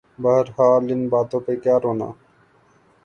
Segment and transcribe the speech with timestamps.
[0.21, 2.09] بہرحال ان باتوں پہ کیا رونا۔